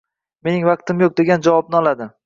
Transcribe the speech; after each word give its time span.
Mening 0.47 0.65
vaqtim 0.69 1.05
yo‘q” 1.07 1.15
degan 1.23 1.47
javobni 1.51 1.81
oladi. 1.83 2.11